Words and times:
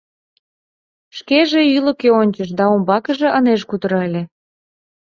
Шкеже 1.17 1.61
ӱлыкӧ 1.75 2.09
ончыш 2.21 2.49
да 2.57 2.65
умбакыже 2.73 3.27
ынеж 3.37 3.61
кутыро 3.69 3.97
ыле. 4.07 4.21